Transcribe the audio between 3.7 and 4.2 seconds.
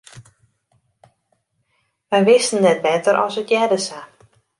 sa.